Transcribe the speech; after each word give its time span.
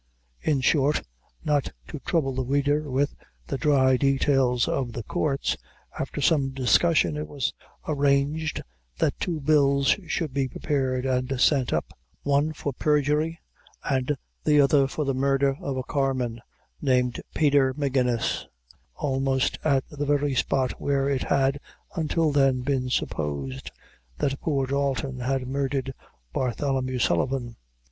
In 0.41 0.61
short, 0.61 1.03
not 1.45 1.71
to 1.89 1.99
trouble 1.99 2.33
the 2.33 2.43
reader 2.43 2.89
with, 2.89 3.13
the 3.45 3.55
dry 3.59 3.97
details 3.97 4.67
of 4.67 4.93
the 4.93 5.03
courts, 5.03 5.55
after 5.99 6.19
some 6.19 6.49
discussion, 6.49 7.15
it 7.15 7.27
was 7.27 7.53
arranged 7.87 8.63
that 8.97 9.19
two 9.19 9.39
bills 9.39 9.95
should 10.07 10.33
be 10.33 10.47
prepared 10.47 11.05
and 11.05 11.39
sent 11.39 11.71
up 11.71 11.93
one 12.23 12.51
for 12.51 12.73
perjury, 12.73 13.37
and 13.83 14.17
the 14.43 14.59
other 14.59 14.87
for 14.87 15.05
the 15.05 15.13
murder 15.13 15.55
of 15.61 15.77
a 15.77 15.83
carman, 15.83 16.41
named 16.81 17.21
Peter 17.35 17.71
Magennis, 17.75 18.47
almost 18.95 19.59
at 19.63 19.87
the 19.87 20.05
very 20.07 20.33
spot 20.33 20.81
where 20.81 21.07
it 21.09 21.25
had, 21.25 21.59
until 21.95 22.31
then, 22.31 22.61
been 22.61 22.89
supposed 22.89 23.69
that 24.17 24.41
poor 24.41 24.65
Dalton 24.65 25.19
had 25.19 25.45
murdered 25.47 25.93
Bartholomew 26.33 26.97
Sullivan. 26.97 27.55